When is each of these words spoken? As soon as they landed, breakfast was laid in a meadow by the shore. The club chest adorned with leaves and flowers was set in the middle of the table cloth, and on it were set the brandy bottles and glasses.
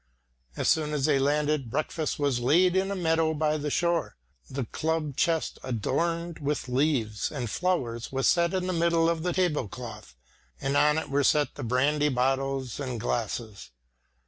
As 0.57 0.67
soon 0.67 0.93
as 0.93 1.05
they 1.05 1.19
landed, 1.19 1.69
breakfast 1.69 2.17
was 2.17 2.39
laid 2.39 2.75
in 2.75 2.89
a 2.89 2.95
meadow 2.95 3.35
by 3.35 3.57
the 3.57 3.69
shore. 3.69 4.15
The 4.49 4.65
club 4.65 5.15
chest 5.15 5.59
adorned 5.61 6.39
with 6.39 6.67
leaves 6.67 7.31
and 7.31 7.47
flowers 7.47 8.11
was 8.11 8.27
set 8.27 8.55
in 8.55 8.65
the 8.65 8.73
middle 8.73 9.07
of 9.07 9.21
the 9.21 9.31
table 9.31 9.67
cloth, 9.67 10.15
and 10.59 10.75
on 10.75 10.97
it 10.97 11.11
were 11.11 11.23
set 11.23 11.53
the 11.53 11.61
brandy 11.63 12.09
bottles 12.09 12.79
and 12.79 12.99
glasses. 12.99 13.69